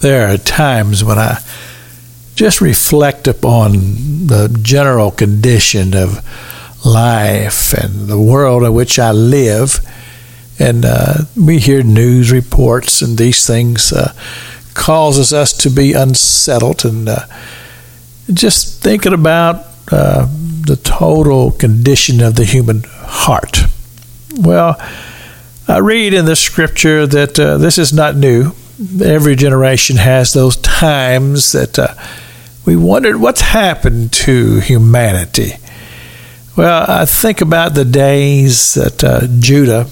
[0.00, 1.38] There are times when I
[2.34, 3.72] just reflect upon
[4.26, 6.22] the general condition of
[6.84, 9.80] life and the world in which I live.
[10.58, 14.12] And uh, we hear news reports, and these things uh,
[14.74, 16.84] causes us to be unsettled.
[16.84, 17.26] And uh,
[18.32, 20.26] just thinking about uh,
[20.66, 23.60] the total condition of the human heart.
[24.36, 24.80] Well,
[25.68, 28.52] I read in the scripture that uh, this is not new.
[29.02, 31.94] Every generation has those times that uh,
[32.66, 35.52] we wondered what's happened to humanity.
[36.56, 39.86] Well, I think about the days that uh, Judah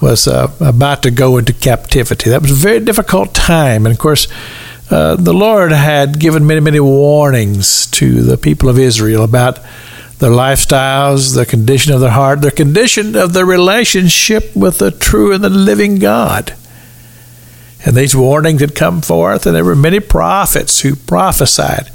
[0.00, 2.30] was uh, about to go into captivity.
[2.30, 3.84] That was a very difficult time.
[3.84, 4.28] And of course,
[4.90, 9.58] uh, the Lord had given many, many warnings to the people of Israel about
[10.18, 15.32] their lifestyles, the condition of their heart, the condition of their relationship with the true
[15.32, 16.54] and the living God.
[17.84, 21.90] And these warnings had come forth, and there were many prophets who prophesied.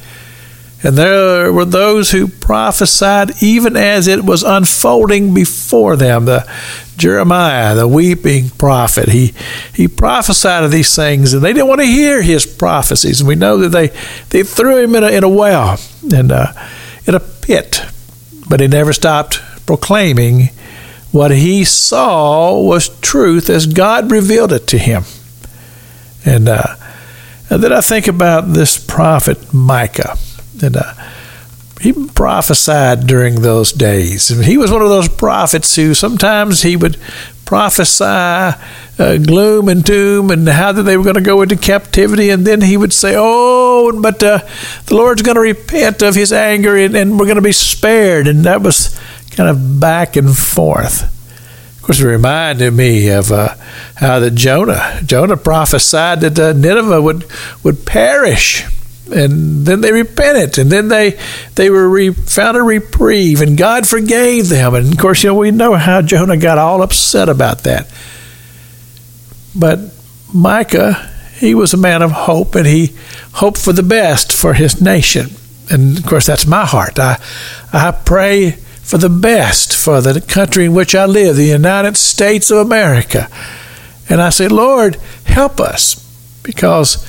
[0.84, 6.26] And there were those who prophesied even as it was unfolding before them.
[6.26, 6.50] The
[6.98, 9.34] Jeremiah, the weeping prophet, he,
[9.74, 13.22] he prophesied of these things, and they didn't want to hear his prophecies.
[13.22, 13.88] And we know that they,
[14.30, 15.80] they threw him in a, in a well,
[16.14, 16.54] and uh,
[17.06, 17.82] in a pit
[18.48, 20.50] but he never stopped proclaiming
[21.12, 25.04] what he saw was truth as God revealed it to him.
[26.26, 26.76] And, uh,
[27.50, 30.18] and then I think about this prophet Micah.
[30.64, 30.94] And uh,
[31.82, 34.30] he prophesied during those days.
[34.30, 36.98] He was one of those prophets who sometimes he would
[37.46, 42.30] prophesy uh, gloom and doom and how that they were going to go into captivity.
[42.30, 44.40] And then he would say, Oh, but uh,
[44.88, 48.28] the Lord's going to repent of his anger and, and we're going to be spared.
[48.28, 49.00] And that was
[49.32, 51.12] kind of back and forth.
[51.86, 53.54] Course, it reminded me of uh,
[53.94, 57.28] how that Jonah, Jonah prophesied that uh, Nineveh would,
[57.64, 58.66] would perish
[59.14, 61.20] and then they repented, and then they
[61.54, 64.74] they were re, found a reprieve, and God forgave them.
[64.74, 67.88] And of course, you know we know how Jonah got all upset about that.
[69.56, 69.80] But
[70.34, 72.96] Micah, he was a man of hope, and he
[73.34, 75.28] hoped for the best for his nation.
[75.70, 76.98] And of course, that's my heart.
[76.98, 77.22] I
[77.72, 82.52] I pray for the best for the country in which I live, the United States
[82.52, 83.28] of America.
[84.08, 85.96] And I say, Lord, help us,
[86.44, 87.04] because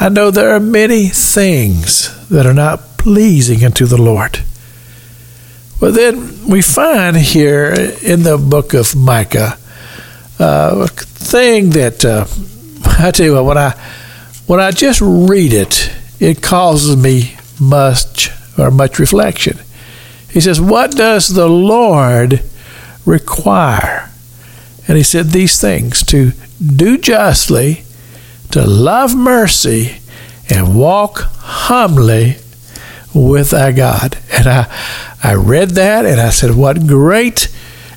[0.00, 4.40] I know there are many things that are not pleasing unto the Lord.
[5.78, 9.58] Well, then we find here in the book of Micah
[10.38, 12.24] uh, a thing that uh,
[12.98, 13.70] I tell you what, when I
[14.46, 19.58] when I just read it, it causes me much or much reflection.
[20.30, 22.42] He says, "What does the Lord
[23.04, 24.10] require?"
[24.86, 27.84] And he said these things: to do justly
[28.50, 29.98] to love mercy
[30.48, 32.36] and walk humbly
[33.14, 34.18] with our God.
[34.32, 34.72] And I,
[35.22, 37.48] I read that and I said, what great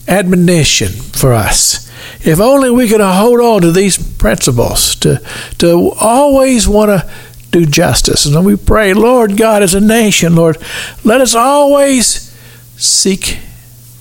[0.07, 1.89] admonition for us.
[2.25, 5.21] If only we could hold on to these principles, to,
[5.59, 7.09] to always want to
[7.53, 8.25] do justice.
[8.25, 10.58] And we pray, Lord God, as a nation, Lord,
[11.06, 12.30] let us always
[12.75, 13.38] seek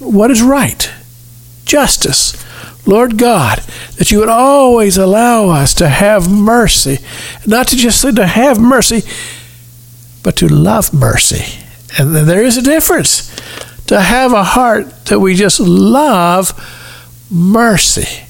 [0.01, 0.91] what is right,
[1.65, 2.35] justice,
[2.85, 3.61] Lord God,
[3.99, 6.99] that you would always allow us to have mercy,
[7.47, 9.03] not to just to have mercy,
[10.25, 11.61] but to love mercy.
[11.97, 13.31] And there is a difference
[13.87, 16.53] to have a heart that we just love
[17.31, 18.25] mercy,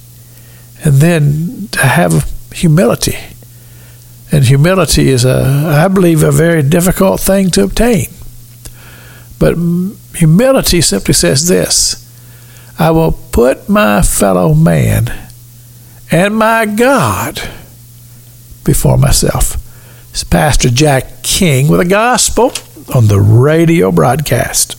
[0.84, 3.16] and then to have humility.
[4.32, 8.06] And humility is a, I believe, a very difficult thing to obtain.
[9.38, 9.56] But
[10.14, 11.98] humility simply says this
[12.78, 15.28] I will put my fellow man
[16.10, 17.40] and my God
[18.64, 19.56] before myself.
[20.10, 22.52] It's Pastor Jack King with a gospel
[22.94, 24.70] on the radio broadcast.